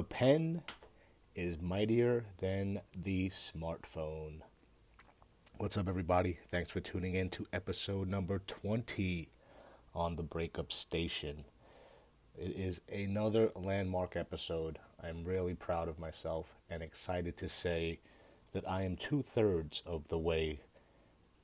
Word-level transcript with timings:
The 0.00 0.04
pen 0.04 0.62
is 1.34 1.60
mightier 1.60 2.24
than 2.38 2.80
the 2.96 3.28
smartphone. 3.28 4.40
What's 5.58 5.76
up, 5.76 5.90
everybody? 5.90 6.38
Thanks 6.50 6.70
for 6.70 6.80
tuning 6.80 7.16
in 7.16 7.28
to 7.28 7.46
episode 7.52 8.08
number 8.08 8.38
20 8.38 9.28
on 9.94 10.16
the 10.16 10.22
Breakup 10.22 10.72
Station. 10.72 11.44
It 12.34 12.56
is 12.56 12.80
another 12.90 13.50
landmark 13.54 14.16
episode. 14.16 14.78
I'm 15.04 15.22
really 15.22 15.54
proud 15.54 15.86
of 15.86 15.98
myself 15.98 16.46
and 16.70 16.82
excited 16.82 17.36
to 17.36 17.46
say 17.46 18.00
that 18.52 18.66
I 18.66 18.84
am 18.84 18.96
two 18.96 19.20
thirds 19.20 19.82
of 19.84 20.08
the 20.08 20.18
way 20.18 20.60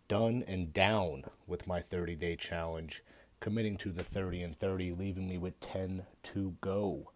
done 0.09 0.43
and 0.49 0.73
down 0.73 1.25
with 1.47 1.67
my 1.67 1.83
30 1.83 2.15
day 2.15 2.37
challenge, 2.37 3.05
committing 3.39 3.77
to 3.77 3.93
the 3.93 4.03
30 4.03 4.43
and 4.43 4.59
30, 4.59 4.93
leaving 4.93 5.29
me 5.29 5.37
with 5.37 5.61
10 5.61 6.07
to 6.23 6.57
go. 6.63 7.11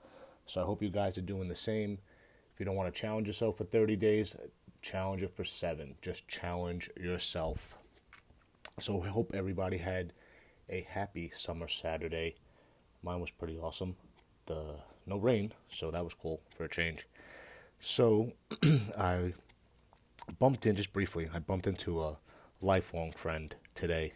So 0.50 0.60
I 0.60 0.64
hope 0.64 0.82
you 0.82 0.90
guys 0.90 1.16
are 1.16 1.22
doing 1.22 1.46
the 1.46 1.54
same. 1.54 1.98
If 2.52 2.58
you 2.58 2.66
don't 2.66 2.74
want 2.74 2.92
to 2.92 3.00
challenge 3.00 3.28
yourself 3.28 3.58
for 3.58 3.64
30 3.64 3.94
days, 3.94 4.34
challenge 4.82 5.22
it 5.22 5.36
for 5.36 5.44
seven. 5.44 5.94
Just 6.02 6.26
challenge 6.26 6.90
yourself. 7.00 7.78
So 8.80 9.00
I 9.00 9.08
hope 9.08 9.30
everybody 9.32 9.78
had 9.78 10.12
a 10.68 10.84
happy 10.90 11.30
summer 11.32 11.68
Saturday. 11.68 12.34
Mine 13.04 13.20
was 13.20 13.30
pretty 13.30 13.58
awesome. 13.58 13.94
The 14.46 14.74
no 15.06 15.18
rain, 15.18 15.52
so 15.68 15.92
that 15.92 16.02
was 16.02 16.14
cool 16.14 16.40
for 16.56 16.64
a 16.64 16.68
change. 16.68 17.06
So 17.78 18.32
I 18.98 19.34
bumped 20.40 20.66
in 20.66 20.74
just 20.74 20.92
briefly. 20.92 21.30
I 21.32 21.38
bumped 21.38 21.68
into 21.68 22.02
a 22.02 22.18
lifelong 22.60 23.12
friend 23.12 23.54
today. 23.76 24.14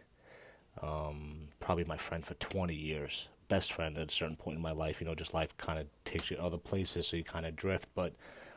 Um, 0.82 1.50
probably 1.60 1.84
my 1.84 1.96
friend 1.96 2.24
for 2.24 2.34
20 2.34 2.74
years. 2.74 3.28
Best 3.48 3.72
friend 3.72 3.96
at 3.98 4.10
a 4.10 4.14
certain 4.14 4.36
point 4.36 4.56
in 4.56 4.62
my 4.62 4.72
life. 4.72 5.00
You 5.00 5.06
know, 5.06 5.14
just 5.14 5.34
life 5.34 5.56
kind 5.56 5.78
of 5.78 5.86
takes 6.04 6.30
you 6.30 6.36
other 6.38 6.58
places, 6.58 7.06
so 7.06 7.16
you 7.16 7.24
kind 7.24 7.46
of 7.46 7.56
drift. 7.56 7.88
But 7.94 8.14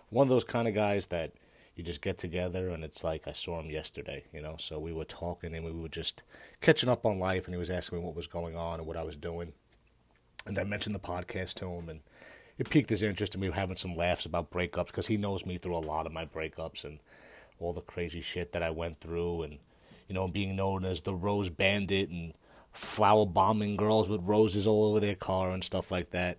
one 0.10 0.24
of 0.24 0.30
those 0.30 0.44
kind 0.44 0.68
of 0.68 0.74
guys 0.74 1.08
that 1.08 1.34
you 1.76 1.84
just 1.84 2.02
get 2.02 2.18
together 2.18 2.70
and 2.70 2.84
it's 2.84 3.04
like 3.04 3.28
I 3.28 3.34
saw 3.34 3.60
him 3.60 3.70
yesterday, 3.70 4.24
you 4.34 4.42
know. 4.42 4.56
So 4.58 4.80
we 4.80 4.92
were 4.92 5.06
talking 5.06 5.54
and 5.54 5.64
we 5.64 5.72
were 5.72 5.88
just 5.88 6.24
catching 6.60 6.90
up 6.90 7.06
on 7.06 7.20
life, 7.20 7.46
and 7.46 7.54
he 7.54 7.60
was 7.60 7.70
asking 7.70 8.00
me 8.00 8.06
what 8.06 8.16
was 8.16 8.28
going 8.28 8.56
on 8.56 8.80
and 8.80 8.88
what 8.88 8.98
I 8.98 9.04
was 9.04 9.18
doing. 9.18 9.54
And 10.46 10.58
I 10.58 10.64
mentioned 10.64 10.96
the 10.96 11.00
podcast 11.00 11.54
to 11.56 11.68
him, 11.68 11.90
and 11.90 12.00
it 12.58 12.70
piqued 12.70 12.90
his 12.90 13.04
interest, 13.04 13.36
and 13.36 13.42
we 13.42 13.50
were 13.50 13.56
having 13.56 13.76
some 13.78 13.96
laughs 13.96 14.26
about 14.26 14.50
breakups 14.50 14.88
because 14.88 15.08
he 15.08 15.18
knows 15.18 15.46
me 15.46 15.58
through 15.58 15.78
a 15.78 15.80
lot 15.80 16.06
of 16.06 16.14
my 16.14 16.26
breakups 16.26 16.84
and 16.84 17.00
all 17.60 17.74
the 17.74 17.82
crazy 17.82 18.22
shit 18.22 18.54
that 18.54 18.64
I 18.64 18.70
went 18.70 19.00
through, 19.00 19.44
and 19.44 19.60
you 20.08 20.16
know, 20.16 20.28
being 20.28 20.56
known 20.56 20.86
as 20.86 21.02
the 21.02 21.14
Rose 21.14 21.50
Bandit 21.50 22.10
and 22.10 22.34
flower 22.78 23.26
bombing 23.26 23.76
girls 23.76 24.08
with 24.08 24.22
roses 24.22 24.68
all 24.68 24.86
over 24.86 25.00
their 25.00 25.16
car 25.16 25.50
and 25.50 25.64
stuff 25.64 25.92
like 25.92 26.12
that. 26.12 26.38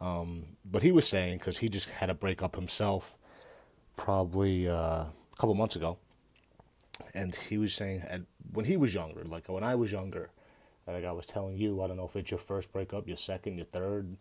Um, 0.00 0.56
but 0.64 0.82
he 0.82 0.92
was 0.92 1.06
saying 1.06 1.38
because 1.38 1.58
he 1.58 1.68
just 1.68 1.90
had 1.90 2.10
a 2.10 2.14
breakup 2.14 2.54
himself, 2.56 3.14
probably 3.96 4.68
uh, 4.68 4.74
a 4.74 5.12
couple 5.38 5.54
months 5.54 5.76
ago, 5.76 5.98
and 7.14 7.34
he 7.34 7.58
was 7.58 7.74
saying 7.74 8.26
when 8.52 8.64
he 8.64 8.76
was 8.76 8.94
younger, 8.94 9.24
like 9.24 9.48
when 9.48 9.64
I 9.64 9.74
was 9.74 9.92
younger, 9.92 10.30
like 10.86 11.04
I 11.04 11.12
was 11.12 11.26
telling 11.26 11.56
you, 11.56 11.82
I 11.82 11.86
don't 11.86 11.96
know 11.96 12.04
if 12.06 12.16
it's 12.16 12.30
your 12.30 12.40
first 12.40 12.72
breakup, 12.72 13.06
your 13.06 13.16
second, 13.16 13.56
your 13.56 13.66
third, 13.66 14.16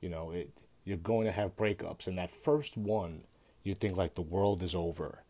you 0.00 0.08
know, 0.08 0.30
it 0.30 0.62
you're 0.84 0.98
going 0.98 1.24
to 1.24 1.32
have 1.32 1.56
breakups, 1.56 2.06
and 2.06 2.18
that 2.18 2.30
first 2.30 2.76
one, 2.76 3.22
you 3.62 3.74
think 3.74 3.96
like 3.96 4.14
the 4.14 4.22
world 4.22 4.62
is 4.62 4.74
over, 4.74 5.23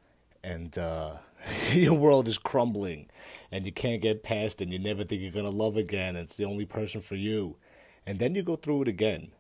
and 0.45 0.77
uh, 0.79 1.17
your 1.73 1.95
world 1.95 2.29
is 2.29 2.39
crumbling, 2.39 3.09
and 3.51 3.65
you 3.67 3.73
can't 3.73 4.03
get 4.03 4.23
past 4.23 4.61
and 4.61 4.73
you 4.73 4.79
never 4.79 5.03
think 5.05 5.23
you're 5.23 5.31
gonna 5.31 5.51
love 5.51 5.77
again, 5.77 6.17
and 6.17 6.25
it's 6.25 6.37
the 6.37 6.45
only 6.45 6.67
person 6.67 7.01
for 7.01 7.17
you, 7.17 7.57
and 8.07 8.19
then 8.19 8.35
you 8.35 8.43
go 8.43 8.57
through 8.57 8.83
it 8.83 8.89
again, 8.89 9.33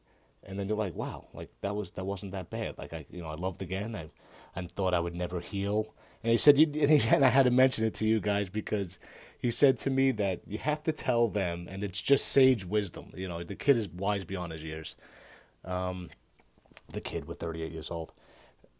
and 0.42 0.58
then 0.58 0.68
you're 0.68 0.76
like, 0.76 0.94
wow, 0.94 1.26
like 1.32 1.50
that 1.60 1.76
was 1.76 1.92
that 1.92 2.04
wasn't 2.04 2.32
that 2.32 2.50
bad. 2.50 2.78
Like 2.78 2.92
I, 2.92 3.06
you 3.10 3.22
know, 3.22 3.28
I 3.28 3.34
loved 3.34 3.62
again. 3.62 3.94
I, 3.94 4.10
I 4.56 4.66
thought 4.66 4.94
I 4.94 5.00
would 5.00 5.14
never 5.14 5.40
heal. 5.40 5.94
And 6.22 6.30
he 6.30 6.38
said, 6.38 6.56
and, 6.58 6.74
he, 6.74 7.14
and 7.14 7.24
I 7.24 7.28
had 7.28 7.44
to 7.44 7.50
mention 7.50 7.84
it 7.84 7.94
to 7.94 8.06
you 8.06 8.20
guys 8.20 8.48
because 8.48 8.98
he 9.38 9.50
said 9.50 9.78
to 9.80 9.90
me 9.90 10.10
that 10.12 10.40
you 10.46 10.58
have 10.58 10.82
to 10.84 10.92
tell 10.92 11.28
them, 11.28 11.66
and 11.70 11.82
it's 11.82 12.00
just 12.00 12.28
sage 12.28 12.64
wisdom. 12.64 13.12
You 13.14 13.28
know, 13.28 13.42
the 13.42 13.54
kid 13.54 13.76
is 13.76 13.88
wise 13.88 14.24
beyond 14.24 14.52
his 14.52 14.64
years. 14.64 14.96
Um, 15.64 16.08
the 16.90 17.00
kid 17.00 17.26
with 17.26 17.38
38 17.38 17.72
years 17.72 17.90
old. 17.90 18.12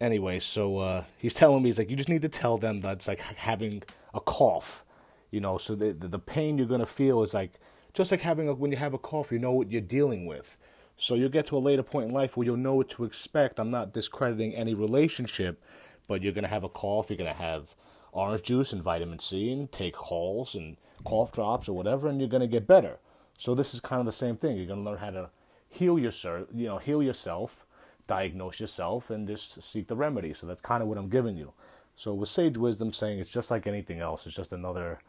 Anyway, 0.00 0.38
so 0.40 0.78
uh, 0.78 1.04
he's 1.16 1.34
telling 1.42 1.62
me 1.62 1.68
he's 1.68 1.78
like, 1.78 1.90
you 1.90 1.96
just 1.96 2.08
need 2.08 2.22
to 2.22 2.28
tell 2.28 2.58
them 2.58 2.80
that 2.80 2.92
it's 2.92 3.08
like 3.08 3.20
having 3.20 3.82
a 4.12 4.20
cough. 4.20 4.84
You 5.30 5.40
know, 5.40 5.58
so 5.58 5.74
the 5.74 5.92
the, 5.92 6.18
pain 6.18 6.58
you're 6.58 6.68
gonna 6.68 6.86
feel 6.86 7.22
is 7.24 7.34
like 7.34 7.54
just 7.92 8.12
like 8.12 8.20
having 8.20 8.48
a, 8.48 8.54
when 8.54 8.70
you 8.70 8.76
have 8.76 8.94
a 8.94 8.98
cough, 8.98 9.32
you 9.32 9.38
know 9.38 9.52
what 9.52 9.70
you're 9.70 9.80
dealing 9.80 10.26
with. 10.26 10.56
So 10.96 11.14
you'll 11.14 11.28
get 11.28 11.46
to 11.46 11.56
a 11.56 11.58
later 11.58 11.82
point 11.82 12.08
in 12.08 12.14
life 12.14 12.36
where 12.36 12.44
you'll 12.44 12.56
know 12.56 12.74
what 12.74 12.88
to 12.90 13.04
expect. 13.04 13.58
I'm 13.58 13.70
not 13.70 13.92
discrediting 13.92 14.54
any 14.54 14.74
relationship, 14.74 15.62
but 16.06 16.22
you're 16.22 16.32
going 16.32 16.44
to 16.44 16.50
have 16.50 16.64
a 16.64 16.68
cough. 16.68 17.10
You're 17.10 17.16
going 17.16 17.32
to 17.32 17.42
have 17.42 17.74
orange 18.12 18.42
juice 18.42 18.72
and 18.72 18.82
vitamin 18.82 19.18
C 19.18 19.50
and 19.52 19.70
take 19.72 19.96
Halls 19.96 20.54
and 20.54 20.76
cough 21.04 21.32
drops 21.32 21.68
or 21.68 21.76
whatever, 21.76 22.06
and 22.08 22.20
you're 22.20 22.28
going 22.28 22.40
to 22.40 22.46
get 22.46 22.66
better. 22.66 22.98
So 23.36 23.54
this 23.54 23.74
is 23.74 23.80
kind 23.80 24.00
of 24.00 24.06
the 24.06 24.12
same 24.12 24.36
thing. 24.36 24.56
You're 24.56 24.66
going 24.66 24.84
to 24.84 24.90
learn 24.90 24.98
how 24.98 25.10
to 25.10 25.30
heal 25.68 25.98
yourself, 25.98 26.46
you 26.54 26.66
know, 26.66 26.78
heal 26.78 27.02
yourself, 27.02 27.63
diagnose 28.06 28.60
yourself, 28.60 29.10
and 29.10 29.26
just 29.26 29.62
seek 29.62 29.86
the 29.88 29.96
remedy. 29.96 30.34
So 30.34 30.46
that's 30.46 30.60
kind 30.60 30.82
of 30.82 30.88
what 30.88 30.98
I'm 30.98 31.08
giving 31.08 31.36
you. 31.36 31.52
So 31.96 32.14
with 32.14 32.28
sage 32.28 32.56
wisdom, 32.56 32.92
saying 32.92 33.18
it's 33.18 33.32
just 33.32 33.50
like 33.50 33.66
anything 33.66 34.00
else. 34.00 34.26
It's 34.26 34.36
just 34.36 34.52
another, 34.52 35.00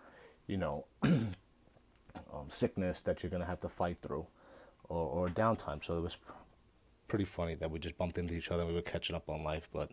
you 0.47 0.57
know, 0.57 0.85
um, 1.03 2.50
sickness 2.50 3.01
that 3.01 3.23
you're 3.23 3.29
to 3.31 3.45
have 3.45 3.59
to 3.61 3.69
fight 3.69 4.00
through 4.00 4.28
or, 4.89 5.07
or 5.07 5.29
downtime. 5.29 5.83
So 5.83 5.97
it 5.97 6.01
was 6.01 6.17
pretty 7.07 7.25
funny 7.25 7.56
that 7.56 7.72
we 7.72 7.79
just 7.79 7.97
bumped 7.97 8.17
into 8.17 8.35
each 8.35 8.51
other. 8.51 8.61
and 8.61 8.69
We 8.69 8.75
were 8.75 8.81
catching 8.81 9.16
up 9.16 9.29
on 9.29 9.44
life, 9.44 9.67
but 9.73 9.91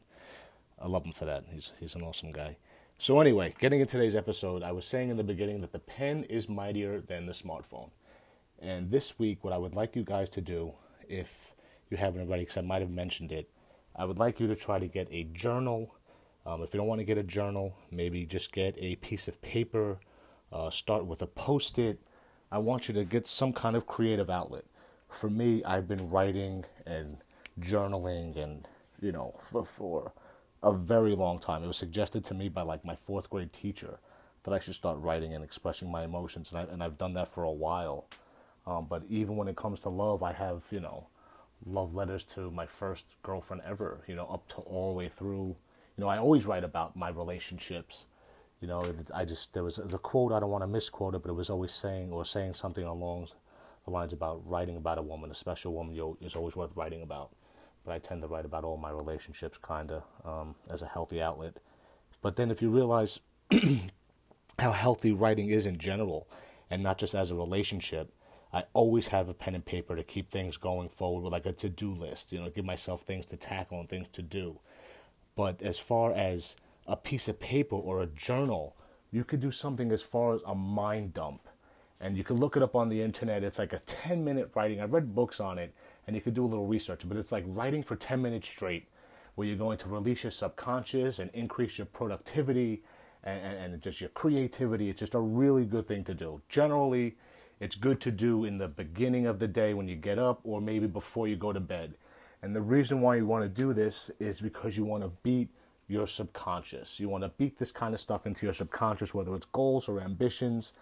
I 0.78 0.86
love 0.88 1.04
him 1.04 1.12
for 1.12 1.24
that. 1.24 1.44
He's 1.50 1.72
he's 1.80 1.94
an 1.94 2.02
awesome 2.02 2.32
guy. 2.32 2.56
So 2.98 3.20
anyway, 3.20 3.54
getting 3.58 3.80
into 3.80 3.92
today's 3.92 4.14
episode, 4.14 4.62
I 4.62 4.72
was 4.72 4.86
saying 4.86 5.10
in 5.10 5.16
the 5.16 5.24
beginning 5.24 5.60
that 5.62 5.72
the 5.72 5.78
pen 5.78 6.24
is 6.24 6.48
mightier 6.48 7.00
than 7.00 7.26
the 7.26 7.32
smartphone. 7.32 7.90
And 8.60 8.90
this 8.92 9.18
week, 9.18 9.42
what 9.42 9.52
I 9.52 9.58
would 9.58 9.74
like 9.74 9.96
you 9.96 10.04
guys 10.04 10.30
to 10.30 10.40
do, 10.40 10.74
if 11.08 11.52
you 11.92 11.98
haven't 11.98 12.22
already, 12.22 12.42
because 12.42 12.56
I 12.56 12.62
might 12.62 12.82
have 12.82 12.90
mentioned 12.90 13.30
it, 13.30 13.48
I 13.94 14.04
would 14.04 14.18
like 14.18 14.40
you 14.40 14.48
to 14.48 14.56
try 14.56 14.80
to 14.80 14.88
get 14.88 15.06
a 15.12 15.24
journal. 15.24 15.94
Um, 16.44 16.62
if 16.62 16.74
you 16.74 16.78
don't 16.78 16.88
want 16.88 17.00
to 17.00 17.04
get 17.04 17.18
a 17.18 17.22
journal, 17.22 17.76
maybe 17.90 18.26
just 18.26 18.52
get 18.52 18.74
a 18.78 18.96
piece 18.96 19.28
of 19.28 19.40
paper. 19.42 20.00
Uh, 20.52 20.70
start 20.70 21.06
with 21.06 21.22
a 21.22 21.26
post-it. 21.26 22.00
I 22.50 22.58
want 22.58 22.88
you 22.88 22.94
to 22.94 23.04
get 23.04 23.26
some 23.26 23.52
kind 23.52 23.76
of 23.76 23.86
creative 23.86 24.28
outlet 24.28 24.64
for 25.12 25.30
me, 25.30 25.62
I've 25.64 25.86
been 25.86 26.10
writing 26.10 26.64
and 26.86 27.18
journaling 27.60 28.36
and, 28.36 28.66
you 29.00 29.12
know, 29.12 29.34
for, 29.42 29.64
for 29.64 30.12
a 30.62 30.72
very 30.72 31.14
long 31.14 31.38
time. 31.38 31.62
It 31.62 31.66
was 31.66 31.76
suggested 31.76 32.24
to 32.26 32.34
me 32.34 32.48
by 32.48 32.62
like 32.62 32.84
my 32.84 32.96
fourth 32.96 33.30
grade 33.30 33.52
teacher 33.52 33.98
that 34.42 34.52
I 34.52 34.58
should 34.58 34.74
start 34.74 34.98
writing 34.98 35.34
and 35.34 35.44
expressing 35.44 35.90
my 35.90 36.04
emotions, 36.04 36.50
and, 36.50 36.60
I, 36.60 36.72
and 36.72 36.82
I've 36.82 36.98
done 36.98 37.14
that 37.14 37.28
for 37.28 37.44
a 37.44 37.52
while. 37.52 38.06
Um, 38.66 38.86
but 38.88 39.02
even 39.08 39.36
when 39.36 39.48
it 39.48 39.56
comes 39.56 39.80
to 39.80 39.88
love, 39.88 40.22
I 40.22 40.32
have, 40.32 40.62
you 40.70 40.80
know, 40.80 41.08
love 41.66 41.94
letters 41.94 42.24
to 42.24 42.50
my 42.50 42.66
first 42.66 43.06
girlfriend 43.22 43.62
ever, 43.66 44.02
you 44.06 44.14
know, 44.14 44.26
up 44.26 44.48
to 44.48 44.56
all 44.56 44.92
the 44.92 44.98
way 44.98 45.08
through. 45.08 45.56
You 45.96 46.04
know, 46.04 46.08
I 46.08 46.18
always 46.18 46.46
write 46.46 46.64
about 46.64 46.96
my 46.96 47.08
relationships. 47.08 48.06
You 48.60 48.68
know, 48.68 48.84
I 49.14 49.24
just, 49.24 49.52
there 49.54 49.64
was, 49.64 49.78
a 49.78 49.98
quote, 49.98 50.32
I 50.32 50.40
don't 50.40 50.50
want 50.50 50.62
to 50.62 50.68
misquote 50.68 51.14
it, 51.14 51.22
but 51.22 51.30
it 51.30 51.34
was 51.34 51.50
always 51.50 51.72
saying, 51.72 52.12
or 52.12 52.24
saying 52.24 52.54
something 52.54 52.84
along 52.84 53.28
the 53.84 53.90
lines 53.90 54.12
about 54.12 54.48
writing 54.48 54.76
about 54.76 54.98
a 54.98 55.02
woman, 55.02 55.30
a 55.30 55.34
special 55.34 55.72
woman 55.72 56.16
is 56.20 56.36
always 56.36 56.54
worth 56.54 56.70
writing 56.76 57.02
about. 57.02 57.30
But 57.84 57.92
I 57.92 57.98
tend 57.98 58.22
to 58.22 58.28
write 58.28 58.44
about 58.44 58.62
all 58.62 58.76
my 58.76 58.90
relationships 58.90 59.58
kind 59.58 59.90
of 59.90 60.02
um, 60.24 60.54
as 60.70 60.82
a 60.82 60.86
healthy 60.86 61.20
outlet. 61.20 61.56
But 62.20 62.36
then 62.36 62.52
if 62.52 62.62
you 62.62 62.70
realize 62.70 63.18
how 64.60 64.70
healthy 64.70 65.12
writing 65.12 65.48
is 65.48 65.66
in 65.66 65.78
general, 65.78 66.28
and 66.70 66.82
not 66.82 66.98
just 66.98 67.14
as 67.14 67.32
a 67.32 67.34
relationship, 67.34 68.12
I 68.52 68.64
always 68.74 69.08
have 69.08 69.28
a 69.28 69.34
pen 69.34 69.54
and 69.54 69.64
paper 69.64 69.96
to 69.96 70.02
keep 70.02 70.30
things 70.30 70.56
going 70.56 70.88
forward 70.88 71.22
with 71.22 71.32
like 71.32 71.46
a 71.46 71.52
to 71.52 71.68
do 71.68 71.92
list, 71.92 72.32
you 72.32 72.40
know, 72.40 72.50
give 72.50 72.64
myself 72.64 73.02
things 73.02 73.24
to 73.26 73.36
tackle 73.36 73.80
and 73.80 73.88
things 73.88 74.08
to 74.08 74.22
do. 74.22 74.58
But 75.34 75.62
as 75.62 75.78
far 75.78 76.12
as 76.12 76.56
a 76.86 76.96
piece 76.96 77.28
of 77.28 77.40
paper 77.40 77.76
or 77.76 78.02
a 78.02 78.06
journal, 78.06 78.76
you 79.10 79.24
could 79.24 79.40
do 79.40 79.50
something 79.50 79.90
as 79.90 80.02
far 80.02 80.34
as 80.34 80.40
a 80.46 80.54
mind 80.54 81.14
dump 81.14 81.48
and 82.02 82.16
you 82.16 82.24
can 82.24 82.36
look 82.36 82.56
it 82.56 82.62
up 82.62 82.74
on 82.74 82.88
the 82.88 83.00
internet. 83.00 83.44
It's 83.44 83.60
like 83.60 83.72
a 83.72 83.78
10 83.78 84.24
minute 84.24 84.50
writing. 84.54 84.80
I've 84.80 84.92
read 84.92 85.14
books 85.14 85.40
on 85.40 85.56
it, 85.56 85.72
and 86.06 86.16
you 86.16 86.20
could 86.20 86.34
do 86.34 86.44
a 86.44 86.48
little 86.48 86.66
research, 86.66 87.08
but 87.08 87.16
it's 87.16 87.30
like 87.30 87.44
writing 87.46 87.82
for 87.82 87.94
10 87.94 88.20
minutes 88.20 88.48
straight, 88.48 88.88
where 89.36 89.46
you're 89.46 89.56
going 89.56 89.78
to 89.78 89.88
release 89.88 90.24
your 90.24 90.32
subconscious 90.32 91.20
and 91.20 91.30
increase 91.32 91.78
your 91.78 91.86
productivity 91.86 92.82
and, 93.22 93.40
and, 93.40 93.74
and 93.74 93.82
just 93.82 94.00
your 94.00 94.10
creativity. 94.10 94.90
It's 94.90 94.98
just 94.98 95.14
a 95.14 95.20
really 95.20 95.64
good 95.64 95.86
thing 95.86 96.02
to 96.04 96.14
do. 96.14 96.42
Generally, 96.48 97.16
it's 97.62 97.76
good 97.76 98.00
to 98.02 98.10
do 98.10 98.44
in 98.44 98.58
the 98.58 98.68
beginning 98.68 99.26
of 99.26 99.38
the 99.38 99.48
day 99.48 99.72
when 99.72 99.88
you 99.88 99.96
get 99.96 100.18
up, 100.18 100.40
or 100.44 100.60
maybe 100.60 100.86
before 100.86 101.28
you 101.28 101.36
go 101.36 101.52
to 101.52 101.60
bed. 101.60 101.94
And 102.42 102.54
the 102.56 102.60
reason 102.60 103.00
why 103.00 103.16
you 103.16 103.26
want 103.26 103.44
to 103.44 103.48
do 103.48 103.72
this 103.72 104.10
is 104.18 104.40
because 104.40 104.76
you 104.76 104.84
want 104.84 105.04
to 105.04 105.12
beat 105.22 105.48
your 105.88 106.06
subconscious. 106.06 106.98
You 106.98 107.08
want 107.08 107.24
to 107.24 107.28
beat 107.28 107.58
this 107.58 107.70
kind 107.70 107.94
of 107.94 108.00
stuff 108.00 108.26
into 108.26 108.46
your 108.46 108.52
subconscious, 108.52 109.14
whether 109.14 109.34
it's 109.34 109.46
goals 109.46 109.88
or 109.88 110.00
ambitions 110.00 110.72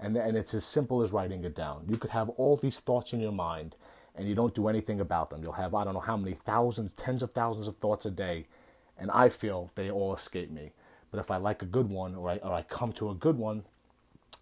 and 0.00 0.16
and 0.16 0.36
it's 0.36 0.54
as 0.54 0.64
simple 0.64 1.02
as 1.02 1.12
writing 1.12 1.44
it 1.44 1.54
down. 1.54 1.84
You 1.88 1.96
could 1.96 2.10
have 2.10 2.30
all 2.30 2.56
these 2.56 2.80
thoughts 2.80 3.12
in 3.12 3.20
your 3.20 3.32
mind, 3.32 3.76
and 4.16 4.26
you 4.26 4.34
don't 4.34 4.54
do 4.54 4.68
anything 4.68 5.00
about 5.00 5.30
them. 5.30 5.42
You'll 5.42 5.52
have, 5.52 5.74
I 5.74 5.84
don't 5.84 5.94
know 5.94 6.00
how 6.00 6.16
many 6.16 6.34
thousands, 6.34 6.92
tens 6.92 7.22
of 7.22 7.32
thousands 7.32 7.68
of 7.68 7.76
thoughts 7.76 8.06
a 8.06 8.10
day, 8.10 8.46
and 8.98 9.10
I 9.10 9.28
feel 9.28 9.70
they 9.74 9.90
all 9.90 10.14
escape 10.14 10.50
me. 10.50 10.72
But 11.10 11.20
if 11.20 11.30
I 11.30 11.36
like 11.36 11.62
a 11.62 11.66
good 11.66 11.90
one 11.90 12.14
or 12.14 12.30
I, 12.30 12.36
or 12.36 12.52
I 12.52 12.62
come 12.62 12.92
to 12.94 13.10
a 13.10 13.14
good 13.14 13.36
one, 13.36 13.64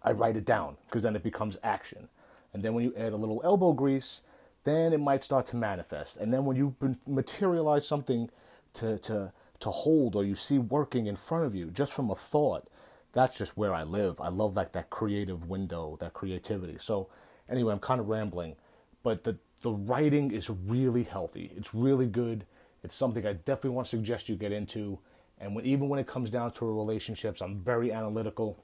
I 0.03 0.11
write 0.11 0.37
it 0.37 0.45
down 0.45 0.77
because 0.85 1.03
then 1.03 1.15
it 1.15 1.23
becomes 1.23 1.57
action. 1.63 2.09
And 2.53 2.63
then 2.63 2.73
when 2.73 2.83
you 2.83 2.93
add 2.97 3.13
a 3.13 3.17
little 3.17 3.41
elbow 3.43 3.73
grease, 3.73 4.21
then 4.63 4.93
it 4.93 4.99
might 4.99 5.23
start 5.23 5.45
to 5.47 5.55
manifest. 5.55 6.17
And 6.17 6.33
then 6.33 6.45
when 6.45 6.57
you 6.57 6.75
materialize 7.05 7.87
something 7.87 8.29
to, 8.73 8.97
to, 8.99 9.31
to 9.59 9.69
hold 9.69 10.15
or 10.15 10.23
you 10.23 10.35
see 10.35 10.57
working 10.57 11.07
in 11.07 11.15
front 11.15 11.45
of 11.45 11.55
you 11.55 11.71
just 11.71 11.93
from 11.93 12.09
a 12.09 12.15
thought, 12.15 12.69
that's 13.13 13.37
just 13.37 13.57
where 13.57 13.73
I 13.73 13.83
live. 13.83 14.19
I 14.21 14.29
love 14.29 14.55
like 14.55 14.71
that 14.73 14.89
creative 14.89 15.49
window, 15.49 15.97
that 15.99 16.13
creativity. 16.13 16.77
So 16.79 17.09
anyway, 17.49 17.73
I'm 17.73 17.79
kind 17.79 17.99
of 17.99 18.07
rambling, 18.07 18.55
but 19.03 19.23
the 19.23 19.37
the 19.61 19.71
writing 19.71 20.31
is 20.31 20.49
really 20.49 21.03
healthy. 21.03 21.51
It's 21.55 21.73
really 21.73 22.07
good. 22.07 22.45
It's 22.83 22.95
something 22.95 23.25
I 23.25 23.33
definitely 23.33 23.71
want 23.71 23.87
to 23.87 23.97
suggest 23.97 24.29
you 24.29 24.35
get 24.35 24.51
into. 24.51 24.99
And 25.37 25.55
when 25.55 25.65
even 25.65 25.89
when 25.89 25.99
it 25.99 26.07
comes 26.07 26.29
down 26.29 26.51
to 26.53 26.65
relationships, 26.65 27.41
I'm 27.41 27.59
very 27.59 27.91
analytical. 27.91 28.63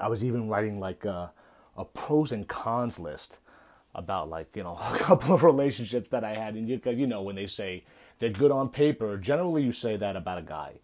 I 0.00 0.08
was 0.08 0.24
even 0.24 0.48
writing 0.48 0.80
like 0.80 1.04
a, 1.04 1.32
a 1.76 1.84
pros 1.84 2.32
and 2.32 2.46
cons 2.46 2.98
list 2.98 3.38
about 3.94 4.28
like 4.28 4.54
you 4.54 4.62
know 4.62 4.78
a 4.94 4.98
couple 4.98 5.34
of 5.34 5.42
relationships 5.42 6.08
that 6.10 6.24
I 6.24 6.34
had, 6.34 6.54
and 6.54 6.68
because 6.68 6.98
you 6.98 7.06
know 7.06 7.22
when 7.22 7.36
they 7.36 7.46
say 7.46 7.84
they're 8.18 8.30
good 8.30 8.50
on 8.50 8.68
paper, 8.68 9.16
generally 9.16 9.62
you 9.62 9.72
say 9.72 9.96
that 9.96 10.16
about 10.16 10.38
a 10.38 10.42
guy. 10.42 10.74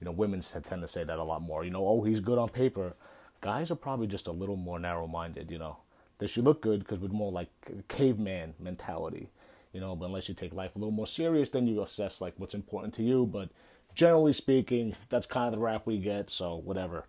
You 0.00 0.06
know, 0.06 0.12
women 0.12 0.40
tend 0.40 0.82
to 0.82 0.88
say 0.88 1.04
that 1.04 1.18
a 1.18 1.22
lot 1.22 1.42
more. 1.42 1.64
You 1.64 1.70
know, 1.70 1.86
oh 1.86 2.02
he's 2.02 2.18
good 2.18 2.38
on 2.38 2.48
paper. 2.48 2.94
Guys 3.40 3.70
are 3.70 3.76
probably 3.76 4.08
just 4.08 4.26
a 4.26 4.32
little 4.32 4.56
more 4.56 4.78
narrow-minded. 4.80 5.50
You 5.50 5.58
know, 5.58 5.76
they 6.18 6.26
should 6.26 6.44
look 6.44 6.60
good 6.60 6.80
because 6.80 6.98
we're 6.98 7.08
more 7.08 7.30
like 7.30 7.50
caveman 7.88 8.54
mentality. 8.58 9.28
You 9.72 9.80
know, 9.80 9.94
but 9.94 10.06
unless 10.06 10.28
you 10.28 10.34
take 10.34 10.52
life 10.52 10.74
a 10.74 10.78
little 10.78 10.92
more 10.92 11.06
serious, 11.06 11.48
then 11.48 11.66
you 11.66 11.82
assess 11.82 12.20
like 12.20 12.34
what's 12.36 12.54
important 12.54 12.94
to 12.94 13.02
you. 13.02 13.26
But 13.26 13.50
generally 13.94 14.32
speaking, 14.32 14.96
that's 15.08 15.26
kind 15.26 15.46
of 15.46 15.52
the 15.52 15.64
rap 15.64 15.86
we 15.86 15.98
get. 15.98 16.30
So 16.30 16.56
whatever. 16.56 17.06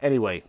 Anyway, 0.00 0.42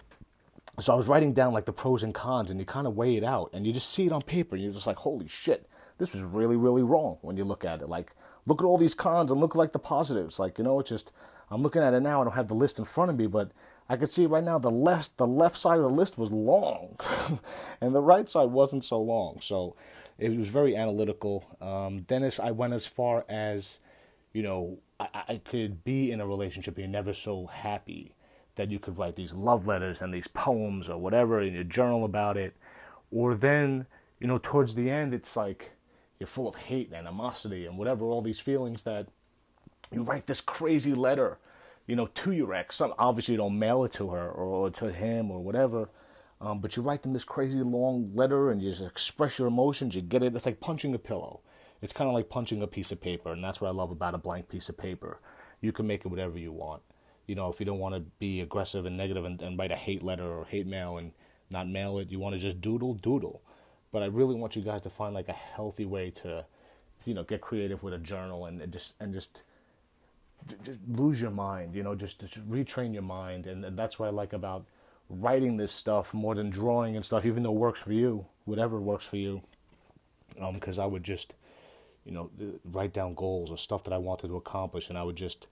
so 0.80 0.94
I 0.94 0.96
was 0.96 1.08
writing 1.08 1.34
down 1.34 1.54
like 1.54 1.66
the 1.66 1.74
pros 1.74 2.04
and 2.04 2.14
cons, 2.14 2.52
and 2.52 2.60
you 2.60 2.66
kind 2.66 2.88
of 2.88 2.96
weigh 2.96 3.16
it 3.16 3.24
out, 3.24 3.50
and 3.54 3.66
you 3.66 3.74
just 3.74 3.90
see 3.92 4.06
it 4.06 4.12
on 4.12 4.22
paper, 4.22 4.56
and 4.56 4.64
you're 4.64 4.74
just 4.74 4.88
like, 4.88 4.98
holy 4.98 5.28
shit, 5.28 5.70
this 5.98 6.14
is 6.14 6.24
really, 6.24 6.56
really 6.56 6.84
wrong 6.84 7.18
when 7.22 7.38
you 7.38 7.44
look 7.44 7.64
at 7.64 7.82
it. 7.82 7.88
Like, 7.88 8.14
look 8.46 8.62
at 8.62 8.66
all 8.66 8.78
these 8.78 8.96
cons 8.96 9.32
and 9.32 9.40
look 9.40 9.56
like 9.56 9.72
the 9.72 9.80
positives. 9.80 10.40
Like, 10.40 10.58
you 10.58 10.64
know, 10.64 10.80
it's 10.80 10.90
just 10.90 11.14
I'm 11.50 11.62
looking 11.62 11.82
at 11.82 11.94
it 11.94 12.02
now. 12.02 12.22
I 12.22 12.24
don't 12.24 12.34
have 12.34 12.48
the 12.48 12.56
list 12.56 12.80
in 12.80 12.86
front 12.86 13.12
of 13.12 13.18
me, 13.18 13.28
but 13.28 13.52
I 13.88 13.98
could 13.98 14.10
see 14.10 14.26
right 14.26 14.44
now 14.44 14.58
the 14.58 14.72
left 14.72 15.18
the 15.18 15.28
left 15.28 15.58
side 15.58 15.78
of 15.78 15.84
the 15.84 15.90
list 15.90 16.18
was 16.18 16.32
long, 16.32 16.98
and 17.82 17.94
the 17.94 18.02
right 18.02 18.28
side 18.28 18.50
wasn't 18.52 18.84
so 18.84 19.00
long. 19.02 19.40
So 19.42 19.76
it 20.18 20.36
was 20.36 20.48
very 20.48 20.76
analytical. 20.76 21.46
Um, 21.62 22.06
then 22.08 22.30
I 22.42 22.52
went 22.52 22.74
as 22.74 22.86
far 22.86 23.26
as, 23.28 23.80
you 24.34 24.44
know, 24.44 24.80
I, 25.00 25.08
I 25.28 25.42
could 25.44 25.84
be 25.84 26.12
in 26.12 26.22
a 26.22 26.28
relationship 26.28 26.76
and 26.76 26.86
you're 26.86 26.92
never 26.92 27.14
so 27.14 27.48
happy 27.48 28.16
that 28.56 28.72
you 28.72 28.80
could 28.80 28.98
write 28.98 29.16
these 29.16 29.34
love 29.34 29.68
letters 29.68 30.02
and 30.02 30.14
these 30.14 30.28
poems 30.28 30.90
or 30.90 30.98
whatever 30.98 31.42
in 31.42 31.54
your 31.54 31.64
journal 31.64 32.06
about 32.06 32.38
it. 32.38 32.56
Or 33.12 33.36
then, 33.36 33.86
you 34.20 34.28
know, 34.28 34.40
towards 34.42 34.76
the 34.76 34.90
end, 34.90 35.14
it's 35.14 35.36
like 35.36 35.74
you're 36.20 36.28
full 36.28 36.48
of 36.48 36.56
hate 36.56 36.88
and 36.88 36.96
animosity 36.96 37.66
and 37.66 37.78
whatever, 37.78 38.06
all 38.06 38.22
these 38.22 38.40
feelings 38.40 38.84
that 38.84 39.08
you 39.92 40.04
write 40.04 40.28
this 40.28 40.42
crazy 40.42 40.94
letter, 40.94 41.38
you 41.86 41.96
know, 41.96 42.08
to 42.08 42.32
your 42.32 42.54
ex. 42.54 42.78
Some, 42.78 42.94
obviously, 42.98 43.34
you 43.34 43.38
don't 43.38 43.60
mail 43.60 43.84
it 43.84 43.94
to 43.94 44.10
her 44.10 44.30
or, 44.30 44.70
to 44.72 44.92
him 44.92 45.30
or 45.30 45.40
whatever. 45.40 45.90
Um, 46.42 46.60
but 46.60 46.76
you 46.76 46.84
write 46.84 47.02
them 47.02 47.14
this 47.14 47.24
crazy 47.24 47.62
long 47.62 48.12
letter 48.14 48.50
and 48.50 48.62
you 48.62 48.70
just 48.70 48.86
express 48.86 49.40
your 49.40 49.48
emotions. 49.48 49.96
You 49.96 50.02
get 50.02 50.24
it. 50.24 50.36
It's 50.36 50.46
like 50.46 50.60
punching 50.60 50.94
a 50.94 51.00
pillow. 51.00 51.42
It's 51.82 51.94
kind 51.94 52.10
of 52.10 52.14
like 52.14 52.30
punching 52.30 52.62
a 52.62 52.68
piece 52.68 52.92
of 52.92 53.02
paper, 53.02 53.32
and 53.32 53.44
that's 53.44 53.62
what 53.62 53.68
I 53.68 53.72
love 53.72 53.92
about 53.92 54.16
a 54.16 54.18
blank 54.18 54.50
piece 54.50 54.70
of 54.70 54.78
paper. 54.78 55.20
You 55.62 55.72
can 55.72 55.86
make 55.86 56.06
it 56.06 56.08
whatever 56.08 56.38
you 56.38 56.52
want 56.52 56.82
you 57.28 57.36
know, 57.36 57.50
if 57.50 57.60
you 57.60 57.66
don't 57.66 57.80
want 57.80 57.96
to 57.96 58.02
be 58.20 58.42
aggressive 58.42 58.86
and 58.86 58.98
negative 58.98 59.26
and, 59.26 59.42
and 59.42 59.58
write 59.58 59.72
a 59.72 59.76
hate 59.76 60.04
letter 60.04 60.26
or 60.26 60.46
hate 60.46 60.68
mail 60.68 60.98
and 60.98 61.12
not 61.52 61.68
mail 61.68 62.00
it, 62.00 62.12
you 62.12 62.20
want 62.20 62.36
to 62.36 62.42
just 62.42 62.62
doodle, 62.62 62.94
doodle. 62.94 63.42
But 63.92 64.04
I 64.04 64.08
really 64.08 64.36
want 64.36 64.56
you 64.56 64.62
guys 64.62 64.82
to 64.82 64.90
find 64.90 65.14
like 65.14 65.30
a 65.30 65.34
healthy 65.34 65.86
way 65.86 66.12
to, 66.12 66.46
you 67.06 67.14
know, 67.14 67.24
get 67.24 67.42
creative 67.42 67.84
with 67.84 67.94
a 67.94 67.98
journal 67.98 68.46
and, 68.46 68.62
and 68.62 68.74
just 68.74 68.94
and 69.00 69.14
just 69.14 69.44
just 70.64 70.80
lose 70.88 71.20
your 71.20 71.32
mind, 71.32 71.74
you 71.74 71.82
know, 71.84 71.96
just, 71.96 72.20
just 72.20 72.48
retrain 72.50 72.94
your 72.94 73.02
mind, 73.02 73.48
and, 73.48 73.66
and 73.66 73.78
that's 73.78 73.98
what 73.98 74.08
I 74.08 74.12
like 74.12 74.34
about 74.34 74.66
writing 75.10 75.58
this 75.58 75.72
stuff 75.72 76.14
more 76.14 76.36
than 76.36 76.50
drawing 76.50 76.96
and 76.96 77.06
stuff, 77.06 77.26
even 77.26 77.44
though 77.44 77.52
it 77.52 77.58
works 77.58 77.82
for 77.82 77.94
you, 77.94 78.26
whatever 78.46 78.80
works 78.80 79.06
for 79.06 79.18
you. 79.18 79.42
Um, 80.40 80.56
because 80.56 80.80
I 80.80 80.86
would 80.86 81.04
just, 81.04 81.36
you 82.04 82.12
know, 82.12 82.30
write 82.64 82.94
down 82.94 83.14
goals 83.14 83.52
or 83.52 83.58
stuff 83.58 83.84
that 83.86 83.94
I 83.94 83.98
wanted 83.98 84.28
to 84.28 84.36
accomplish, 84.36 84.90
and 84.90 84.98
I 84.98 85.04
would 85.04 85.16
just 85.16 85.48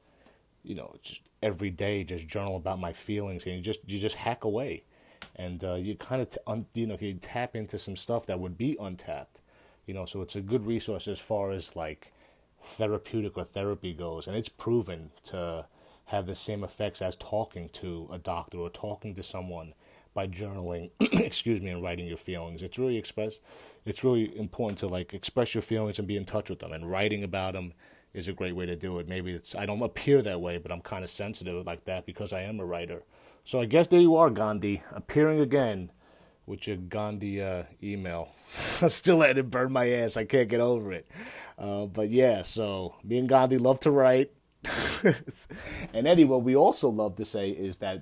you 0.63 0.75
know, 0.75 0.95
just 1.01 1.21
every 1.41 1.69
day, 1.69 2.03
just 2.03 2.27
journal 2.27 2.55
about 2.55 2.79
my 2.79 2.93
feelings, 2.93 3.45
and 3.45 3.55
you 3.55 3.61
just 3.61 3.79
you 3.87 3.99
just 3.99 4.15
hack 4.15 4.43
away, 4.43 4.83
and 5.35 5.63
uh, 5.63 5.75
you 5.75 5.95
kind 5.95 6.21
of 6.21 6.29
t- 6.29 6.37
un- 6.47 6.65
you 6.73 6.87
know 6.87 6.97
you 6.99 7.13
tap 7.15 7.55
into 7.55 7.77
some 7.77 7.95
stuff 7.95 8.25
that 8.25 8.39
would 8.39 8.57
be 8.57 8.77
untapped, 8.79 9.41
you 9.85 9.93
know. 9.93 10.05
So 10.05 10.21
it's 10.21 10.35
a 10.35 10.41
good 10.41 10.65
resource 10.65 11.07
as 11.07 11.19
far 11.19 11.51
as 11.51 11.75
like 11.75 12.11
therapeutic 12.61 13.37
or 13.37 13.43
therapy 13.43 13.93
goes, 13.93 14.27
and 14.27 14.35
it's 14.35 14.49
proven 14.49 15.11
to 15.25 15.65
have 16.05 16.25
the 16.25 16.35
same 16.35 16.63
effects 16.63 17.01
as 17.01 17.15
talking 17.15 17.69
to 17.69 18.09
a 18.11 18.17
doctor 18.17 18.57
or 18.57 18.69
talking 18.69 19.13
to 19.15 19.23
someone 19.23 19.73
by 20.13 20.27
journaling, 20.27 20.91
excuse 20.99 21.61
me, 21.61 21.71
and 21.71 21.83
writing 21.83 22.07
your 22.07 22.17
feelings. 22.17 22.61
It's 22.61 22.77
really 22.77 22.97
express. 22.97 23.39
It's 23.85 24.03
really 24.03 24.37
important 24.37 24.77
to 24.79 24.87
like 24.87 25.13
express 25.13 25.53
your 25.53 25.61
feelings 25.61 25.99
and 25.99 26.07
be 26.07 26.15
in 26.15 26.25
touch 26.25 26.49
with 26.49 26.59
them, 26.59 26.71
and 26.71 26.89
writing 26.89 27.23
about 27.23 27.53
them 27.53 27.73
is 28.13 28.27
a 28.27 28.33
great 28.33 28.55
way 28.55 28.65
to 28.65 28.75
do 28.75 28.99
it. 28.99 29.07
Maybe 29.07 29.31
it's 29.31 29.55
I 29.55 29.65
don't 29.65 29.81
appear 29.81 30.21
that 30.21 30.41
way, 30.41 30.57
but 30.57 30.71
I'm 30.71 30.81
kind 30.81 31.03
of 31.03 31.09
sensitive 31.09 31.65
like 31.65 31.85
that 31.85 32.05
because 32.05 32.33
I 32.33 32.41
am 32.41 32.59
a 32.59 32.65
writer. 32.65 33.03
So 33.43 33.59
I 33.59 33.65
guess 33.65 33.87
there 33.87 33.99
you 33.99 34.15
are, 34.15 34.29
Gandhi, 34.29 34.83
appearing 34.91 35.39
again 35.39 35.91
with 36.45 36.67
your 36.67 36.77
Gandhi 36.77 37.41
uh, 37.41 37.63
email. 37.81 38.29
I'm 38.81 38.89
still 38.89 39.17
letting 39.17 39.37
it 39.37 39.51
burn 39.51 39.73
my 39.73 39.89
ass. 39.89 40.17
I 40.17 40.25
can't 40.25 40.49
get 40.49 40.61
over 40.61 40.93
it. 40.93 41.07
Uh, 41.57 41.85
but 41.85 42.09
yeah, 42.09 42.41
so 42.41 42.95
me 43.03 43.17
and 43.17 43.29
Gandhi 43.29 43.57
love 43.57 43.79
to 43.81 43.91
write. 43.91 44.31
and 45.93 46.07
Eddie, 46.07 46.23
what 46.23 46.43
we 46.43 46.55
also 46.55 46.89
love 46.89 47.15
to 47.17 47.25
say 47.25 47.49
is 47.49 47.77
that 47.77 48.01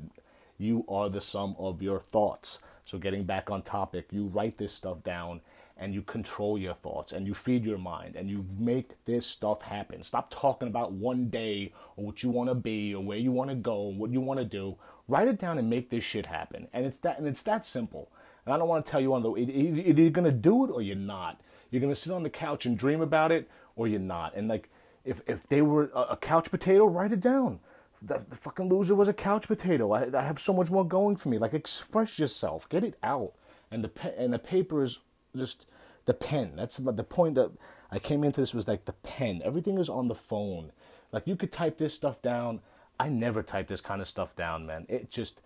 you 0.58 0.86
are 0.88 1.10
the 1.10 1.22
sum 1.22 1.56
of 1.58 1.82
your 1.82 2.00
thoughts. 2.00 2.60
So 2.86 2.98
getting 2.98 3.24
back 3.24 3.50
on 3.50 3.64
topic, 3.64 4.08
you 4.12 4.26
write 4.26 4.58
this 4.58 4.74
stuff 4.74 5.04
down 5.04 5.42
and 5.82 5.96
you 5.96 6.04
control 6.04 6.60
your 6.60 6.76
thoughts 6.76 7.12
and 7.12 7.26
you 7.26 7.34
feed 7.34 7.66
your 7.66 7.80
mind 7.80 8.16
and 8.16 8.30
you 8.30 8.46
make 8.60 9.04
this 9.06 9.26
stuff 9.26 9.64
happen. 9.64 10.04
Stop 10.04 10.30
talking 10.30 10.68
about 10.68 10.92
one 10.92 11.28
day 11.30 11.74
or 11.98 12.06
what 12.06 12.22
you 12.22 12.30
want 12.30 12.50
to 12.50 12.56
be 12.56 12.94
or 12.94 13.04
where 13.04 13.18
you 13.18 13.32
want 13.32 13.50
to 13.50 13.56
go 13.56 13.90
and 13.90 13.98
what 13.98 14.12
you 14.12 14.22
want 14.22 14.40
to 14.40 14.46
do. 14.46 14.78
Write 15.08 15.28
it 15.28 15.40
down 15.40 15.58
and 15.58 15.68
make 15.68 15.90
this 15.90 16.04
shit 16.04 16.28
happen. 16.28 16.68
And 16.72 16.86
it's 16.86 17.00
that 17.00 17.18
and 17.18 17.28
it's 17.28 17.42
that 17.44 17.66
simple. 17.66 18.12
And 18.46 18.54
I 18.54 18.60
don't 18.60 18.68
want 18.68 18.86
to 18.86 18.92
tell 18.92 19.02
you 19.02 19.14
on 19.16 19.24
the 19.24 19.36
either 19.36 20.02
you're 20.04 20.12
gonna 20.12 20.32
do 20.32 20.64
it 20.66 20.70
or 20.70 20.84
you're 20.84 20.96
not. 20.96 21.42
You're 21.72 21.82
gonna 21.82 21.96
sit 21.96 22.14
on 22.14 22.22
the 22.22 22.30
couch 22.30 22.68
and 22.68 22.78
dream 22.78 23.02
about 23.02 23.32
it 23.32 23.50
or 23.76 23.88
you're 23.88 24.00
not. 24.00 24.36
And 24.36 24.48
like 24.48 24.70
if 25.04 25.22
if 25.26 25.48
they 25.48 25.64
were 25.64 25.90
a, 25.96 26.16
couch 26.16 26.52
potato, 26.52 26.86
write 26.86 27.12
it 27.12 27.22
down. 27.22 27.60
The, 28.04 28.24
the 28.30 28.36
fucking 28.36 28.70
loser 28.70 28.94
was 28.94 29.08
a 29.08 29.14
couch 29.14 29.48
potato. 29.48 29.92
I, 29.94 30.16
I 30.16 30.22
have 30.22 30.40
so 30.40 30.54
much 30.54 30.70
more 30.70 30.88
going 30.88 31.16
for 31.16 31.30
me. 31.30 31.40
Like 31.40 31.56
express 31.56 32.20
yourself, 32.20 32.70
get 32.70 32.84
it 32.84 32.98
out. 33.02 33.34
And 33.72 33.84
the 33.84 33.92
and 34.16 34.32
the 34.32 34.40
paper 34.40 34.84
is 34.84 35.00
just 35.36 35.66
the 36.06 36.14
pen. 36.14 36.54
That's 36.56 36.78
the 36.78 37.04
point 37.04 37.36
that 37.36 37.52
I 37.92 38.00
came 38.00 38.24
into 38.24 38.42
this 38.42 38.54
was 38.54 38.68
like 38.68 38.86
the 38.86 38.94
pen. 38.94 39.42
Everything 39.44 39.78
is 39.78 39.90
on 39.90 40.08
the 40.08 40.16
phone. 40.16 40.72
Like 41.12 41.28
you 41.28 41.36
could 41.36 41.52
type 41.52 41.78
this 41.78 41.94
stuff 41.94 42.22
down. 42.22 42.62
I 43.00 43.10
never 43.10 43.44
type 43.44 43.68
this 43.68 43.82
kind 43.82 44.02
of 44.02 44.08
stuff 44.08 44.36
down, 44.36 44.66
man. 44.66 44.86
It 44.88 45.10
just 45.10 45.42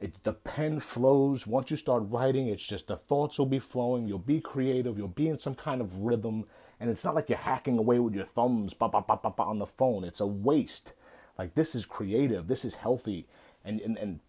it, 0.00 0.22
the 0.22 0.32
pen 0.32 0.80
flows. 0.80 1.46
Once 1.46 1.70
you 1.70 1.76
start 1.76 2.04
writing, 2.06 2.48
it's 2.48 2.64
just 2.64 2.86
the 2.86 2.96
thoughts 2.96 3.38
will 3.38 3.46
be 3.46 3.58
flowing. 3.58 4.06
You'll 4.06 4.18
be 4.18 4.40
creative. 4.40 4.96
You'll 4.96 5.08
be 5.08 5.28
in 5.28 5.38
some 5.38 5.54
kind 5.54 5.80
of 5.80 5.96
rhythm, 5.96 6.44
and 6.78 6.90
it's 6.90 7.04
not 7.04 7.14
like 7.14 7.28
you're 7.28 7.38
hacking 7.38 7.78
away 7.78 7.98
with 7.98 8.14
your 8.14 8.24
thumbs 8.24 8.74
bah, 8.74 8.88
bah, 8.88 9.02
bah, 9.06 9.18
bah, 9.22 9.32
bah, 9.36 9.44
on 9.44 9.58
the 9.58 9.66
phone. 9.66 10.04
It's 10.04 10.20
a 10.20 10.26
waste. 10.26 10.92
Like 11.36 11.54
this 11.54 11.74
is 11.74 11.84
creative. 11.84 12.46
This 12.46 12.64
is 12.64 12.74
healthy, 12.74 13.26
and 13.64 13.80
and, 13.80 13.96
and 13.96 14.20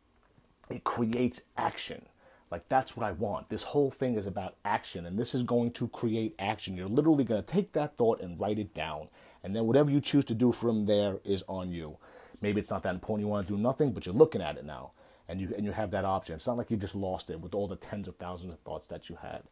it 0.70 0.84
creates 0.84 1.42
action. 1.58 2.06
Like 2.52 2.68
that's 2.68 2.98
what 2.98 3.06
I 3.06 3.12
want. 3.12 3.50
This 3.50 3.64
whole 3.64 3.92
thing 3.92 4.16
is 4.16 4.26
about 4.26 4.56
action, 4.66 5.06
and 5.06 5.20
this 5.20 5.36
is 5.36 5.44
going 5.44 5.72
to 5.72 5.88
create 5.90 6.36
action. 6.40 6.76
You're 6.76 6.88
literally 6.88 7.24
going 7.24 7.42
to 7.42 7.48
take 7.48 7.74
that 7.74 7.96
thought 7.96 8.22
and 8.22 8.40
write 8.40 8.60
it 8.60 8.74
down, 8.74 9.10
and 9.44 9.56
then 9.56 9.66
whatever 9.66 9.92
you 9.92 10.02
choose 10.02 10.26
to 10.26 10.34
do 10.34 10.52
from 10.52 10.86
there 10.86 11.20
is 11.24 11.44
on 11.48 11.72
you. 11.72 11.98
Maybe 12.42 12.60
it's 12.60 12.72
not 12.72 12.84
that 12.84 12.96
important. 12.96 13.26
You 13.26 13.32
want 13.32 13.48
to 13.48 13.54
do 13.54 13.62
nothing, 13.62 13.92
but 13.92 14.06
you're 14.06 14.16
looking 14.16 14.42
at 14.42 14.58
it 14.58 14.66
now, 14.66 14.92
and 15.28 15.40
you 15.40 15.54
and 15.56 15.66
you 15.66 15.72
have 15.72 15.92
that 15.92 16.06
option. 16.06 16.36
It's 16.36 16.48
not 16.48 16.58
like 16.58 16.72
you 16.72 16.78
just 16.78 16.96
lost 16.96 17.30
it 17.30 17.40
with 17.40 17.54
all 17.54 17.68
the 17.68 17.76
tens 17.76 18.08
of 18.08 18.16
thousands 18.16 18.54
of 18.54 18.60
thoughts 18.62 18.88
that 18.88 19.10
you 19.10 19.18
had. 19.22 19.44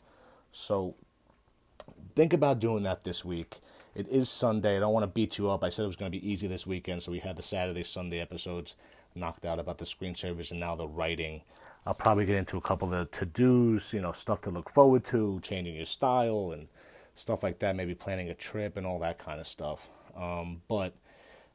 So 0.51 0.95
think 2.15 2.33
about 2.33 2.59
doing 2.59 2.83
that 2.83 3.03
this 3.03 3.23
week. 3.23 3.59
It 3.93 4.07
is 4.09 4.29
Sunday. 4.29 4.77
I 4.77 4.79
don't 4.79 4.93
want 4.93 5.03
to 5.03 5.07
beat 5.07 5.37
you 5.37 5.49
up. 5.49 5.63
I 5.63 5.69
said 5.69 5.83
it 5.83 5.87
was 5.87 5.95
going 5.95 6.11
to 6.11 6.17
be 6.17 6.27
easy 6.27 6.47
this 6.47 6.65
weekend, 6.65 7.03
so 7.03 7.11
we 7.11 7.19
had 7.19 7.35
the 7.35 7.41
Saturday, 7.41 7.83
Sunday 7.83 8.19
episodes 8.19 8.75
knocked 9.17 9.45
out 9.45 9.59
about 9.59 9.77
the 9.77 9.85
screensavers 9.85 10.51
and 10.51 10.59
now 10.59 10.75
the 10.75 10.87
writing. 10.87 11.41
I'll 11.85 11.93
probably 11.93 12.25
get 12.25 12.37
into 12.37 12.57
a 12.57 12.61
couple 12.61 12.93
of 12.93 13.11
to 13.11 13.25
dos, 13.25 13.93
you 13.93 14.01
know, 14.01 14.11
stuff 14.11 14.41
to 14.41 14.49
look 14.49 14.69
forward 14.69 15.03
to, 15.05 15.39
changing 15.41 15.75
your 15.75 15.85
style, 15.85 16.51
and 16.53 16.67
stuff 17.15 17.43
like 17.43 17.59
that, 17.59 17.75
maybe 17.75 17.95
planning 17.95 18.29
a 18.29 18.33
trip 18.33 18.77
and 18.77 18.85
all 18.85 18.99
that 18.99 19.17
kind 19.17 19.39
of 19.39 19.47
stuff. 19.47 19.89
Um, 20.15 20.61
but 20.67 20.93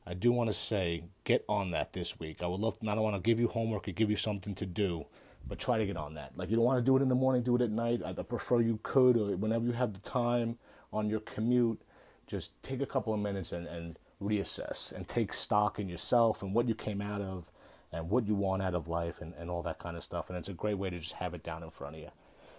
I 0.07 0.14
do 0.14 0.33
want 0.33 0.50
to 0.50 0.54
say, 0.54 1.04
get 1.25 1.45
on 1.49 1.71
that 1.73 1.92
this 1.92 2.19
week. 2.19 2.42
I 2.42 2.47
would 2.47 2.61
love, 2.61 2.76
I 2.83 2.95
don't 2.95 3.02
want 3.02 3.16
to 3.16 3.21
give 3.21 3.38
you 3.38 3.49
homework 3.49 3.88
or 3.88 3.92
give 3.92 4.11
you 4.11 4.16
something 4.16 4.54
to 4.57 4.66
do, 4.66 5.07
but 5.47 5.59
try 5.59 5.78
to 5.78 5.87
get 5.87 5.97
on 5.97 6.14
that. 6.14 6.33
Like, 6.37 6.50
you 6.50 6.57
don't 6.57 6.64
want 6.64 6.78
to 6.78 6.85
do 6.85 6.97
it 6.97 7.02
in 7.02 7.09
the 7.09 7.14
morning, 7.14 7.42
do 7.42 7.57
it 7.57 7.62
at 7.62 7.71
night. 7.71 8.02
I 8.04 8.12
prefer 8.12 8.61
you 8.61 8.81
could, 8.83 9.16
or 9.16 9.37
whenever 9.37 9.64
you 9.64 9.73
have 9.73 9.92
the 9.92 10.00
time 10.00 10.59
on 10.92 11.09
your 11.09 11.21
commute, 11.21 11.81
just 12.26 12.61
take 12.62 12.81
a 12.81 12.87
couple 12.87 13.12
of 13.12 13.21
minutes 13.21 13.52
and, 13.52 13.66
and 13.66 13.99
reassess 14.21 14.92
and 14.92 15.07
take 15.07 15.33
stock 15.33 15.78
in 15.78 15.88
yourself 15.88 16.42
and 16.42 16.54
what 16.54 16.69
you 16.69 16.75
came 16.75 17.00
out 17.00 17.21
of 17.21 17.50
and 17.92 18.11
what 18.11 18.26
you 18.26 18.34
want 18.34 18.62
out 18.62 18.75
of 18.75 18.88
life 18.88 19.20
and, 19.20 19.34
and 19.38 19.50
all 19.50 19.62
that 19.62 19.78
kind 19.78 19.96
of 19.96 20.04
stuff. 20.04 20.28
And 20.28 20.38
it's 20.38 20.49
a 20.49 20.54
great 20.54 20.78
way 20.78 20.90
to 20.90 20.99
just 20.99 21.14
have 21.14 21.34
it 21.34 21.42
down 21.42 21.62
in 21.62 21.70
front 21.70 21.96
of 21.96 22.00
you. 22.00 22.11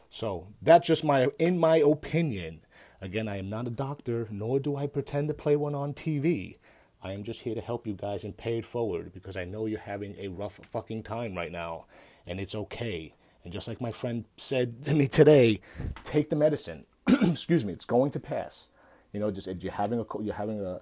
So 0.09 0.47
that's 0.61 0.87
just 0.87 1.03
my, 1.03 1.27
in 1.39 1.57
my 1.57 1.77
opinion. 1.77 2.61
Again, 3.01 3.27
I 3.27 3.37
am 3.37 3.49
not 3.49 3.67
a 3.67 3.71
doctor, 3.71 4.27
nor 4.29 4.59
do 4.59 4.75
I 4.77 4.87
pretend 4.87 5.27
to 5.27 5.33
play 5.33 5.55
one 5.55 5.75
on 5.75 5.93
TV. 5.93 6.57
I 7.03 7.11
am 7.11 7.23
just 7.23 7.41
here 7.41 7.55
to 7.55 7.61
help 7.61 7.85
you 7.85 7.93
guys 7.93 8.23
and 8.23 8.37
pay 8.37 8.59
it 8.59 8.65
forward 8.65 9.11
because 9.11 9.35
I 9.35 9.43
know 9.43 9.65
you're 9.65 9.79
having 9.79 10.15
a 10.17 10.29
rough 10.29 10.59
fucking 10.71 11.03
time 11.03 11.35
right 11.35 11.51
now, 11.51 11.85
and 12.25 12.39
it's 12.39 12.55
okay. 12.55 13.13
And 13.43 13.51
just 13.51 13.67
like 13.67 13.81
my 13.81 13.89
friend 13.89 14.23
said 14.37 14.83
to 14.85 14.95
me 14.95 15.07
today, 15.07 15.59
take 16.05 16.29
the 16.29 16.37
medicine. 16.37 16.85
Excuse 17.09 17.65
me, 17.65 17.73
it's 17.73 17.83
going 17.83 18.11
to 18.11 18.19
pass. 18.21 18.69
You 19.11 19.19
know, 19.19 19.31
just 19.31 19.47
you're 19.61 19.73
having 19.73 19.99
a 19.99 20.05
you're 20.21 20.33
having 20.35 20.61
a, 20.61 20.79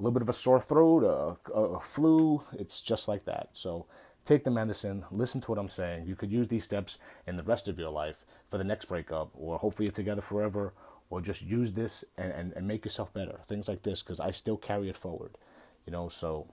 a 0.00 0.02
little 0.02 0.12
bit 0.12 0.22
of 0.22 0.30
a 0.30 0.32
sore 0.32 0.60
throat, 0.60 1.04
a, 1.04 1.52
a, 1.52 1.80
flu. 1.80 2.42
It's 2.54 2.80
just 2.80 3.06
like 3.06 3.24
that. 3.26 3.50
So 3.52 3.84
take 4.24 4.44
the 4.44 4.50
medicine. 4.50 5.04
Listen 5.10 5.42
to 5.42 5.50
what 5.50 5.58
I'm 5.58 5.68
saying. 5.68 6.06
You 6.06 6.16
could 6.16 6.32
use 6.32 6.48
these 6.48 6.64
steps 6.64 6.96
in 7.26 7.36
the 7.36 7.42
rest 7.42 7.68
of 7.68 7.78
your 7.78 7.90
life 7.90 8.24
for 8.48 8.56
the 8.56 8.64
next 8.64 8.86
breakup, 8.86 9.30
or 9.34 9.58
hopefully 9.58 9.86
you're 9.86 9.92
together 9.92 10.22
forever, 10.22 10.72
or 11.10 11.20
just 11.20 11.42
use 11.42 11.72
this 11.72 12.02
and, 12.16 12.32
and, 12.32 12.52
and 12.54 12.66
make 12.66 12.84
yourself 12.84 13.12
better. 13.12 13.40
Things 13.44 13.68
like 13.68 13.82
this, 13.82 14.02
because 14.02 14.20
I 14.20 14.30
still 14.30 14.56
carry 14.56 14.88
it 14.88 14.96
forward. 14.96 15.36
You 15.84 15.92
know, 15.92 16.08
so 16.08 16.48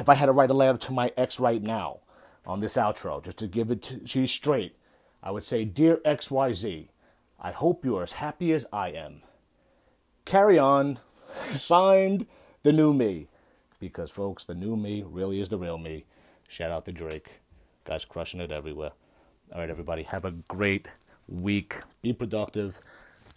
if 0.00 0.08
I 0.08 0.14
had 0.14 0.26
to 0.26 0.32
write 0.32 0.50
a 0.50 0.54
letter 0.54 0.78
to 0.78 0.92
my 0.92 1.12
ex 1.16 1.38
right 1.38 1.62
now 1.62 2.00
on 2.44 2.58
this 2.58 2.76
outro, 2.76 3.22
just 3.22 3.38
to 3.38 3.46
give 3.46 3.70
it 3.70 3.82
to 3.82 4.20
you 4.20 4.26
straight, 4.26 4.76
I 5.22 5.30
would 5.30 5.44
say, 5.44 5.64
Dear 5.64 5.98
XYZ, 5.98 6.88
I 7.40 7.52
hope 7.52 7.84
you 7.84 7.96
are 7.98 8.02
as 8.02 8.12
happy 8.14 8.52
as 8.52 8.66
I 8.72 8.88
am. 8.88 9.22
Carry 10.24 10.58
on. 10.58 10.98
Signed, 11.50 12.26
the 12.64 12.72
new 12.72 12.92
me. 12.92 13.28
Because, 13.78 14.10
folks, 14.10 14.44
the 14.44 14.54
new 14.54 14.76
me 14.76 15.04
really 15.06 15.38
is 15.40 15.48
the 15.48 15.58
real 15.58 15.78
me. 15.78 16.04
Shout 16.48 16.72
out 16.72 16.84
to 16.86 16.92
Drake. 16.92 17.40
Guys 17.84 18.04
crushing 18.04 18.40
it 18.40 18.50
everywhere. 18.50 18.90
All 19.52 19.60
right, 19.60 19.70
everybody, 19.70 20.02
have 20.04 20.24
a 20.24 20.32
great 20.48 20.88
week. 21.28 21.76
Be 22.02 22.12
productive. 22.12 22.80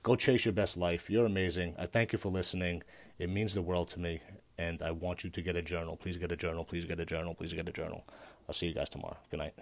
Go 0.01 0.15
chase 0.15 0.45
your 0.45 0.53
best 0.53 0.77
life. 0.77 1.09
You're 1.09 1.25
amazing. 1.25 1.75
I 1.77 1.85
thank 1.85 2.13
you 2.13 2.17
for 2.17 2.29
listening. 2.29 2.81
It 3.19 3.29
means 3.29 3.53
the 3.53 3.61
world 3.61 3.89
to 3.89 3.99
me. 3.99 4.21
And 4.57 4.81
I 4.81 4.91
want 4.91 5.23
you 5.23 5.29
to 5.29 5.41
get 5.41 5.55
a 5.55 5.61
journal. 5.61 5.97
Please 5.97 6.17
get 6.17 6.31
a 6.31 6.37
journal. 6.37 6.63
Please 6.63 6.85
get 6.85 6.99
a 6.99 7.05
journal. 7.05 7.35
Please 7.35 7.53
get 7.53 7.67
a 7.67 7.73
journal. 7.73 8.05
I'll 8.47 8.53
see 8.53 8.67
you 8.67 8.73
guys 8.73 8.89
tomorrow. 8.89 9.17
Good 9.29 9.39
night. 9.39 9.53